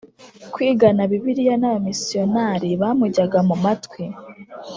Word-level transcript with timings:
kwigana 0.53 1.01
Bibiliya 1.11 1.55
n 1.57 1.63
abamisiyonari 1.69 2.69
bamujyaga 2.81 3.39
mu 3.49 3.55
matwi 3.63 4.03